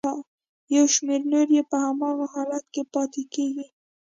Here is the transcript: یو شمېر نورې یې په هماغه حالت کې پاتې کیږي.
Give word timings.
یو 0.75 0.85
شمېر 0.95 1.21
نورې 1.31 1.53
یې 1.57 1.63
په 1.69 1.77
هماغه 1.85 2.25
حالت 2.33 2.65
کې 2.73 2.81
پاتې 2.93 3.21
کیږي. 3.33 3.65